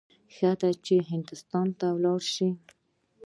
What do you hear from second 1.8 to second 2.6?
ولاړ شم.